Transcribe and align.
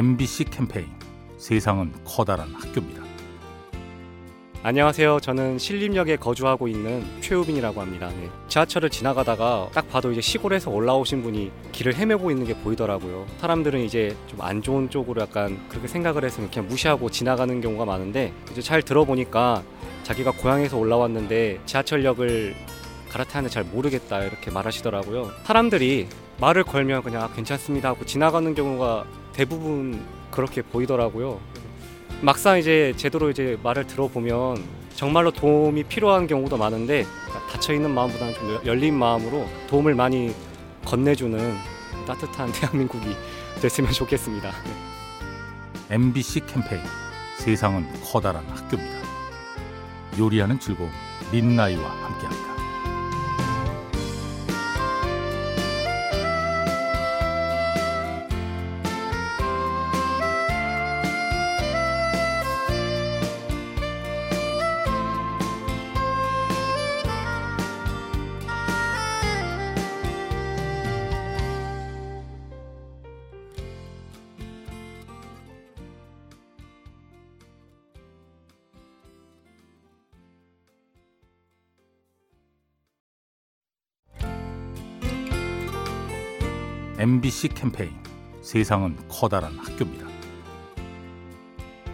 MBC 0.00 0.44
캠페인 0.44 0.86
세상은 1.36 1.92
커다란 2.06 2.48
학교입니다. 2.54 3.02
안녕하세요. 4.62 5.20
저는 5.20 5.58
신림역에 5.58 6.16
거주하고 6.16 6.68
있는 6.68 7.04
최우빈이라고 7.20 7.78
합니다. 7.82 8.08
네. 8.18 8.30
지하철을 8.48 8.88
지나가다가 8.88 9.68
딱 9.74 9.90
봐도 9.90 10.10
이제 10.10 10.22
시골에서 10.22 10.70
올라오신 10.70 11.22
분이 11.22 11.52
길을 11.72 11.96
헤매고 11.96 12.30
있는 12.30 12.46
게 12.46 12.54
보이더라고요. 12.54 13.26
사람들은 13.40 13.80
이제 13.80 14.16
좀 14.26 14.40
안 14.40 14.62
좋은 14.62 14.88
쪽으로 14.88 15.20
약간 15.20 15.60
그렇게 15.68 15.86
생각을 15.86 16.24
해서 16.24 16.40
그냥 16.50 16.66
무시하고 16.66 17.10
지나가는 17.10 17.60
경우가 17.60 17.84
많은데 17.84 18.32
이제 18.50 18.62
잘 18.62 18.80
들어보니까 18.80 19.62
자기가 20.04 20.30
고향에서 20.30 20.78
올라왔는데 20.78 21.60
지하철역을 21.66 22.54
갈아타는데 23.10 23.52
잘 23.52 23.64
모르겠다 23.64 24.24
이렇게 24.24 24.50
말하시더라고요. 24.50 25.30
사람들이 25.44 26.08
말을 26.40 26.64
걸면 26.64 27.02
그냥 27.02 27.24
아, 27.24 27.28
괜찮습니다 27.34 27.90
하고 27.90 28.06
지나가는 28.06 28.54
경우가 28.54 29.04
대부분 29.32 30.04
그렇게 30.30 30.62
보이더라고요. 30.62 31.40
막상 32.20 32.58
이제 32.58 32.92
제대로 32.96 33.30
이제 33.30 33.58
말을 33.62 33.86
들어보면 33.86 34.62
정말로 34.94 35.30
도움이 35.30 35.84
필요한 35.84 36.26
경우도 36.26 36.56
많은데 36.58 37.06
닫혀 37.50 37.72
있는 37.72 37.90
마음보다는 37.90 38.34
좀 38.34 38.60
열린 38.66 38.94
마음으로 38.94 39.46
도움을 39.68 39.94
많이 39.94 40.34
건네주는 40.84 41.56
따뜻한 42.06 42.52
대한민국이 42.52 43.16
됐으면 43.60 43.92
좋겠습니다. 43.92 44.52
MBC 45.90 46.46
캠페인 46.46 46.82
세상은 47.38 47.86
커다란 48.04 48.44
학교입니다. 48.46 49.00
요리하는 50.18 50.60
즐거움 50.60 50.90
민나이와 51.32 51.88
함께합니다. 51.88 52.49
MBC 87.00 87.48
캠페인 87.54 87.92
세상은 88.42 88.94
커다란 89.08 89.56
학교입니다. 89.56 90.06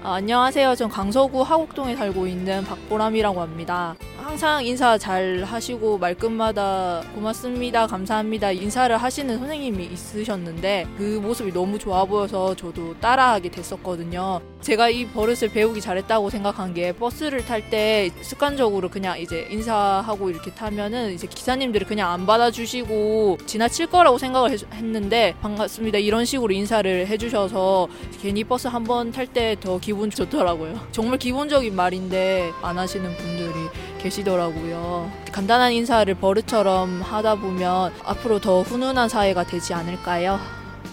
아, 0.03 0.15
안녕하세요. 0.15 0.75
전 0.75 0.89
강서구 0.89 1.43
하곡동에 1.43 1.95
살고 1.95 2.27
있는 2.27 2.65
박보람이라고 2.65 3.41
합니다. 3.41 3.95
항상 4.27 4.67
인사 4.67 4.99
잘 4.99 5.45
하시고 5.45 5.99
말끝마다 5.99 7.01
고맙습니다, 7.15 7.87
감사합니다 7.87 8.51
인사를 8.51 8.97
하시는 8.97 9.39
선생님이 9.39 9.85
있으셨는데 9.85 10.89
그 10.99 11.21
모습이 11.23 11.53
너무 11.53 11.79
좋아 11.79 12.05
보여서 12.05 12.57
저도 12.57 12.99
따라하게 12.99 13.51
됐었거든요. 13.51 14.41
제가 14.63 14.89
이 14.89 15.07
버릇을 15.07 15.51
배우기 15.51 15.81
잘했다고 15.81 16.29
생각한 16.31 16.75
게 16.75 16.91
버스를 16.91 17.45
탈 17.45 17.71
때 17.71 18.11
습관적으로 18.21 18.89
그냥 18.89 19.17
이제 19.21 19.47
인사하고 19.49 20.29
이렇게 20.29 20.51
타면은 20.53 21.13
이제 21.15 21.29
기사님들이 21.29 21.85
그냥 21.85 22.11
안 22.11 22.27
받아주시고 22.27 23.39
지나칠 23.47 23.87
거라고 23.87 24.19
생각을 24.19 24.59
했는데 24.73 25.37
반갑습니다 25.41 25.99
이런 25.99 26.25
식으로 26.25 26.53
인사를 26.53 27.07
해주셔서 27.07 27.87
괜히 28.21 28.43
버스 28.43 28.67
한 28.67 28.83
번 28.83 29.13
탈 29.13 29.29
때 29.29 29.55
더 29.61 29.79
기분 29.79 30.11
좋더라고요. 30.11 30.81
정말 30.91 31.17
기본적인 31.19 31.77
말인데 31.77 32.51
안 32.63 32.77
하시는 32.77 33.17
분들이 33.17 33.53
계시더라고요. 33.99 35.11
간단한 35.33 35.73
인사를 35.73 36.13
버릇처럼 36.15 37.03
하다 37.03 37.37
보면 37.37 37.93
앞으로 38.05 38.41
더 38.41 38.63
훈훈한 38.63 39.09
사회가 39.09 39.45
되지 39.45 39.75
않을까요? 39.75 40.39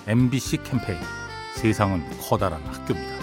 MBC 0.07 0.63
캠페인 0.63 0.99
세상은 1.55 2.03
커다란 2.19 2.61
학교입니다. 2.65 3.13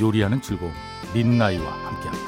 요리하는 0.00 0.40
즐거움 0.40 0.72
민나이와 1.12 1.64
함께합니다. 1.70 2.27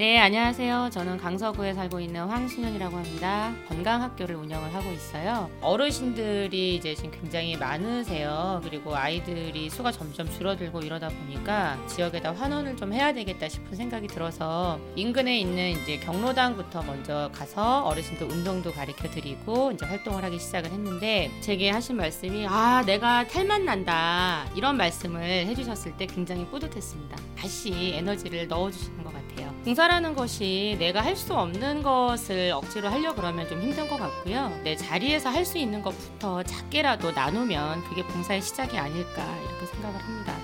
네, 0.00 0.18
안녕하세요. 0.18 0.88
저는 0.94 1.18
강서구에 1.18 1.74
살고 1.74 2.00
있는 2.00 2.24
황순현이라고 2.24 2.96
합니다. 2.96 3.52
건강학교를 3.68 4.34
운영을 4.34 4.72
하고 4.74 4.90
있어요. 4.92 5.50
어르신들이 5.60 6.76
이제 6.76 6.94
지금 6.94 7.10
굉장히 7.10 7.54
많으세요. 7.58 8.62
그리고 8.64 8.96
아이들이 8.96 9.68
수가 9.68 9.92
점점 9.92 10.26
줄어들고 10.30 10.80
이러다 10.80 11.10
보니까 11.10 11.78
지역에다 11.86 12.32
환원을 12.32 12.78
좀 12.78 12.94
해야 12.94 13.12
되겠다 13.12 13.46
싶은 13.50 13.76
생각이 13.76 14.06
들어서 14.06 14.80
인근에 14.96 15.38
있는 15.38 15.72
이제 15.72 15.98
경로당부터 15.98 16.82
먼저 16.84 17.30
가서 17.34 17.84
어르신들 17.84 18.26
운동도 18.26 18.72
가르쳐 18.72 19.06
드리고 19.06 19.72
이제 19.72 19.84
활동을 19.84 20.24
하기 20.24 20.38
시작을 20.38 20.70
했는데 20.70 21.30
제게 21.42 21.68
하신 21.68 21.98
말씀이 21.98 22.46
아, 22.48 22.82
내가 22.86 23.26
탈만 23.26 23.66
난다. 23.66 24.46
이런 24.54 24.78
말씀을 24.78 25.20
해 25.22 25.54
주셨을 25.54 25.94
때 25.98 26.06
굉장히 26.06 26.46
뿌듯했습니다. 26.46 27.18
다시 27.36 27.92
에너지를 27.96 28.48
넣어 28.48 28.70
주시는 28.70 29.04
것 29.04 29.12
같아요. 29.12 29.19
봉사라는 29.64 30.14
것이 30.14 30.76
내가 30.78 31.02
할 31.04 31.16
수 31.16 31.34
없는 31.34 31.82
것을 31.82 32.52
억지로 32.52 32.88
하려 32.88 33.14
그러면 33.14 33.46
좀 33.48 33.60
힘든 33.60 33.88
것 33.88 33.98
같고요. 33.98 34.58
내 34.64 34.74
자리에서 34.74 35.28
할 35.28 35.44
수 35.44 35.58
있는 35.58 35.82
것부터 35.82 36.42
작게라도 36.44 37.10
나누면 37.12 37.84
그게 37.84 38.02
봉사의 38.04 38.40
시작이 38.40 38.78
아닐까 38.78 39.22
이렇게 39.44 39.66
생각을 39.66 40.00
합니다. 40.02 40.34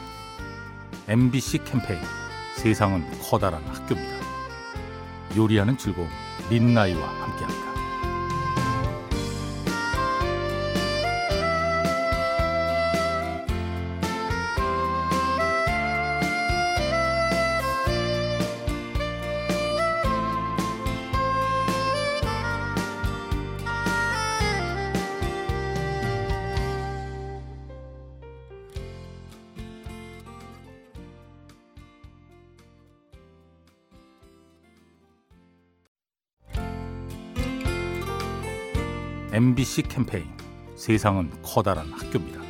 MBC 1.09 1.59
캠페인 1.65 2.01
세상은 2.57 3.07
커다란 3.23 3.63
학교입니다. 3.69 4.17
요리하는 5.37 5.79
즐거움 5.79 6.09
민나이와 6.51 7.01
함께합니다. 7.09 7.86
MBC 39.37 39.83
캠페인 39.83 40.25
세상은 40.77 41.31
커다란 41.43 41.93
학교입니다. 41.93 42.41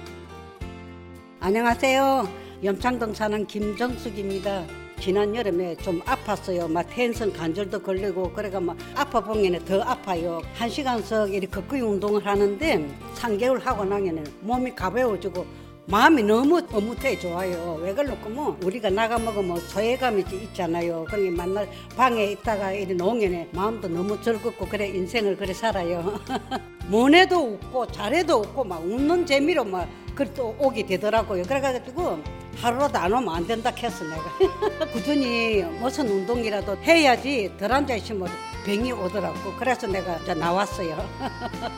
안녕하세요. 1.41 2.29
염창동 2.63 3.13
사는 3.13 3.45
김정숙입니다. 3.45 4.65
지난 5.01 5.35
여름에 5.35 5.75
좀 5.79 6.01
아팠어요. 6.03 6.71
막 6.71 6.85
텐션 6.85 7.33
관절도 7.33 7.83
걸리고 7.83 8.33
그래가 8.33 8.61
막 8.61 8.77
아파 8.95 9.21
보면 9.21 9.65
더 9.65 9.83
아파요. 9.83 10.41
한 10.55 10.71
시간씩 10.71 11.35
이렇게 11.35 11.49
걷기 11.49 11.81
운동을 11.81 12.25
하는데 12.25 12.89
3개월 13.17 13.61
하고 13.65 13.85
나면 13.85 14.25
몸이 14.43 14.73
가벼워지고 14.77 15.45
마음이 15.89 16.25
너무 16.25 16.61
어뭇해 16.73 17.17
좋아요. 17.19 17.79
왜 17.81 17.95
그럴까 17.95 18.29
뭐 18.29 18.59
우리가 18.65 18.91
나가 18.91 19.19
먹으면 19.19 19.61
소외감이 19.61 20.25
있잖아요. 20.33 21.05
그러니 21.05 21.31
만날 21.31 21.69
방에 21.97 22.33
있다가 22.33 22.73
이리 22.73 22.95
농연에 22.95 23.49
마음도 23.53 23.87
너무 23.87 24.21
즐겁고 24.21 24.67
그래 24.67 24.89
인생을 24.89 25.37
그래 25.37 25.55
살아요. 25.55 26.19
뭐해도 26.89 27.53
웃고 27.53 27.87
잘해도 27.93 28.41
웃고 28.41 28.65
막 28.65 28.85
웃는 28.85 29.27
재미로 29.27 29.65
막 29.65 29.89
그또 30.17 30.57
오게 30.59 30.87
되더라고요. 30.87 31.45
그래가지고 31.45 32.19
하루라도 32.57 32.99
안 32.99 33.13
오면 33.13 33.29
안 33.33 33.47
된다 33.47 33.71
했어 33.71 34.05
내가. 34.05 34.87
꾸준히 34.93 35.63
무슨 35.63 36.09
운동이라도 36.09 36.79
해야지 36.79 37.53
덜 37.59 37.71
앉아 37.73 37.95
있으면 37.95 38.29
병이 38.65 38.91
오더라고. 38.91 39.53
그래서 39.57 39.87
내가 39.87 40.19
나왔어요. 40.35 41.09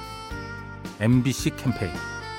MBC 1.01 1.57
캠페인 1.57 1.93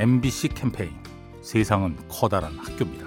MBC 0.00 0.48
캠페인 0.54 0.92
세상은 1.42 1.94
커다란 2.08 2.56
학교입니다. 2.56 3.06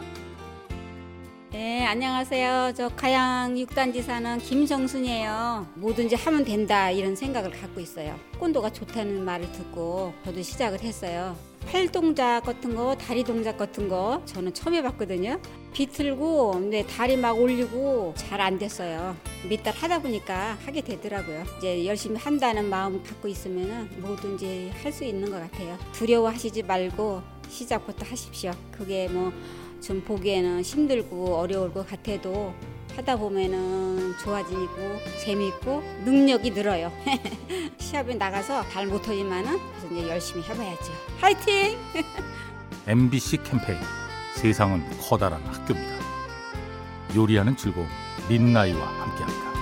네, 1.52 1.84
안녕하세요. 1.88 2.74
저 2.76 2.88
가양 2.90 3.56
6단지 3.56 4.04
사는 4.04 4.38
김정순이에요. 4.38 5.66
뭐든지 5.74 6.14
하면 6.14 6.46
된다 6.46 6.92
이런 6.92 7.16
생각을 7.16 7.50
갖고 7.50 7.80
있어요. 7.80 8.16
태권도가 8.34 8.70
좋다는 8.74 9.26
말을 9.26 9.52
듣고 9.54 10.14
저도 10.24 10.44
시작을 10.44 10.82
했어요. 10.82 11.36
팔 11.72 11.92
동작 11.92 12.42
같은 12.42 12.76
거, 12.76 12.96
다리 12.96 13.24
동작 13.24 13.58
같은 13.58 13.88
거 13.90 14.22
저는 14.26 14.54
처음 14.54 14.76
해봤거든요. 14.76 15.40
비틀고 15.74 16.52
근데 16.52 16.86
다리 16.86 17.18
막 17.18 17.32
올리고 17.40 18.14
잘 18.16 18.40
안 18.42 18.60
됐어요. 18.60 19.16
몇 19.50 19.64
달 19.64 19.74
하다 19.74 20.02
보니까 20.02 20.58
하게 20.66 20.82
되더라고요. 20.82 21.44
이제 21.58 21.86
열심히 21.86 22.18
한다는 22.20 22.70
마음 22.70 23.02
갖고 23.04 23.28
있으면 23.28 23.90
뭐든지 23.98 24.72
할 24.84 24.92
수 24.92 25.04
있는 25.04 25.32
것 25.32 25.40
같아요. 25.40 25.78
두려워하시지 25.94 26.64
말고 26.64 27.22
시작부터 27.50 28.06
하십시오. 28.06 28.52
그게 28.72 29.08
뭐 29.10 29.32
좀 29.84 30.00
보기에는 30.02 30.62
힘들고 30.62 31.36
어려울 31.36 31.74
것 31.74 31.86
같아도 31.86 32.54
하다 32.96 33.16
보면은 33.18 34.16
좋아지고 34.24 35.00
재미있고 35.24 35.82
능력이 36.06 36.52
늘어요. 36.52 36.92
시합에 37.78 38.16
나가서 38.16 38.70
잘 38.70 38.88
못하지만은 38.88 39.60
그래서 39.80 39.96
이제 39.96 40.10
열심히 40.10 40.44
해봐야죠. 40.44 40.92
화이팅! 41.20 41.78
MBC 42.88 43.44
캠페인 43.44 43.80
세상은 44.36 44.84
커다란 45.00 45.42
학교입니다. 45.46 46.04
요리하는 47.16 47.56
즐거움 47.56 47.88
민나이와 48.30 48.86
함께합니다. 48.86 49.53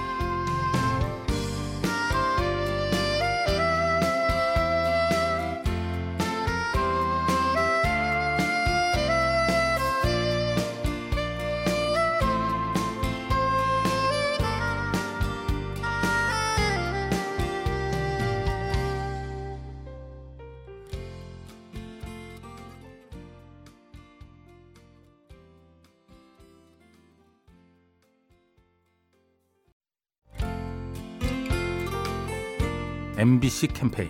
MBC 33.22 33.68
캠페인 33.68 34.10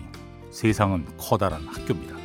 세상은 0.51 1.05
커다란 1.17 1.67
학교입니다. 1.67 2.15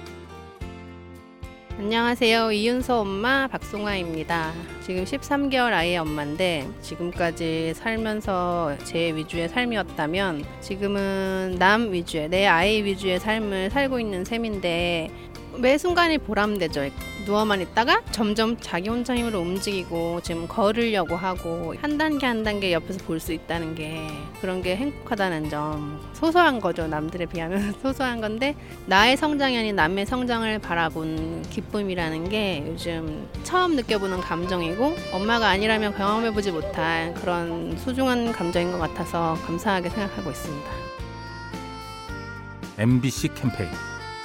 안녕하세요. 1.80 2.52
이윤서 2.52 3.00
엄마 3.00 3.48
박송아입니다. 3.48 4.52
지금 4.82 5.02
13개월 5.02 5.72
아이의 5.72 5.98
엄마인데 5.98 6.68
지금까지 6.82 7.74
살면서 7.74 8.76
제 8.84 9.12
위주의 9.16 9.48
삶이었다면 9.48 10.44
지금은 10.60 11.56
남 11.58 11.92
위주의 11.92 12.28
내 12.28 12.46
아이 12.46 12.84
위주의 12.84 13.18
삶을 13.18 13.70
살고 13.70 13.98
있는 13.98 14.24
셈인데 14.24 15.10
매 15.58 15.78
순간이 15.78 16.18
보람되죠. 16.18 16.90
누워만 17.24 17.60
있다가 17.60 18.02
점점 18.12 18.56
자기 18.60 18.88
혼자 18.88 19.16
힘으로 19.16 19.40
움직이고 19.40 20.20
지금 20.22 20.46
걸으려고 20.46 21.16
하고 21.16 21.74
한 21.80 21.98
단계 21.98 22.26
한 22.26 22.44
단계 22.44 22.72
옆에서 22.72 23.00
볼 23.04 23.18
수 23.18 23.32
있다는 23.32 23.74
게 23.74 24.06
그런 24.40 24.62
게 24.62 24.76
행복하다는 24.76 25.48
점 25.50 26.00
소소한 26.12 26.60
거죠. 26.60 26.86
남들에 26.86 27.26
비하면 27.26 27.74
소소한 27.82 28.20
건데 28.20 28.54
나의 28.86 29.16
성장이 29.16 29.56
아닌 29.58 29.74
남의 29.74 30.06
성장을 30.06 30.58
바라본 30.60 31.42
기쁨이라는 31.50 32.28
게 32.28 32.62
요즘 32.66 33.26
처음 33.42 33.74
느껴보는 33.76 34.20
감정이고 34.20 34.94
엄마가 35.12 35.48
아니라면 35.48 35.96
경험해보지 35.96 36.52
못한 36.52 37.14
그런 37.14 37.76
소중한 37.78 38.30
감정인 38.30 38.70
것 38.70 38.78
같아서 38.78 39.36
감사하게 39.46 39.88
생각하고 39.90 40.30
있습니다. 40.30 40.70
MBC 42.78 43.28
캠페인 43.34 43.70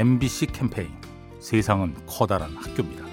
MBC 0.00 0.46
캠페인 0.46 0.88
세상은 1.40 1.94
커다란 2.06 2.56
학교입니다. 2.56 3.04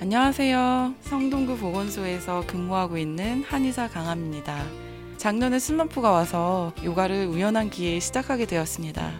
안녕하세요. 0.00 0.94
성동구 1.00 1.56
보건소에서 1.56 2.46
근무하고 2.46 2.96
있는 2.96 3.42
한의사 3.42 3.88
강합입니다. 3.88 4.64
작년에 5.16 5.58
슬럼프가 5.58 6.12
와서 6.12 6.72
요가를 6.84 7.26
우연한 7.26 7.70
기회에 7.70 7.98
시작하게 7.98 8.46
되었습니다. 8.46 9.10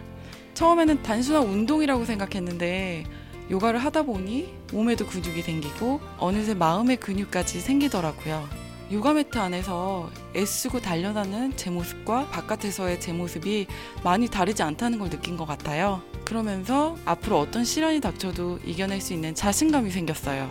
처음에는 0.53 1.03
단순한 1.03 1.43
운동이라고 1.43 2.05
생각했는데 2.05 3.03
요가를 3.49 3.79
하다 3.79 4.03
보니 4.03 4.53
몸에도 4.71 5.05
근육이 5.05 5.41
생기고 5.41 5.99
어느새 6.19 6.53
마음의 6.53 7.01
근육까지 7.01 7.59
생기더라고요. 7.59 8.60
요가 8.91 9.13
매트 9.13 9.37
안에서 9.37 10.09
애쓰고 10.35 10.81
단련하는 10.81 11.55
제 11.55 11.69
모습과 11.69 12.27
바깥에서의 12.27 12.99
제 12.99 13.13
모습이 13.13 13.67
많이 14.03 14.27
다르지 14.27 14.63
않다는 14.63 14.99
걸 14.99 15.09
느낀 15.09 15.37
것 15.37 15.45
같아요. 15.45 16.01
그러면서 16.25 16.97
앞으로 17.05 17.39
어떤 17.39 17.63
시련이 17.63 18.01
닥쳐도 18.01 18.59
이겨낼 18.65 18.99
수 18.99 19.13
있는 19.13 19.33
자신감이 19.33 19.91
생겼어요. 19.91 20.49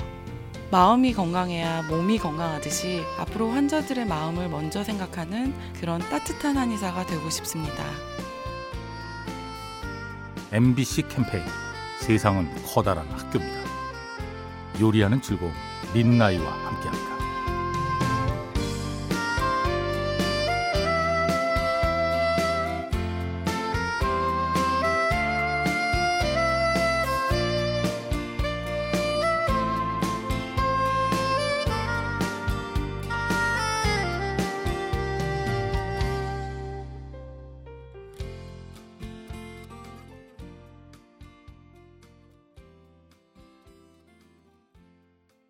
마음이 0.70 1.12
건강해야 1.12 1.82
몸이 1.82 2.18
건강하듯이 2.18 3.02
앞으로 3.18 3.50
환자들의 3.50 4.06
마음을 4.06 4.48
먼저 4.48 4.84
생각하는 4.84 5.52
그런 5.78 6.00
따뜻한 6.00 6.56
한의사가 6.56 7.04
되고 7.06 7.28
싶습니다. 7.28 7.84
MBC 10.52 11.08
캠페인 11.08 11.44
세상은 12.00 12.48
커다란 12.64 13.06
학교입니다. 13.10 13.60
요리하는 14.80 15.20
즐거움 15.20 15.52
민나이와 15.92 16.50
함께합니다. 16.50 17.09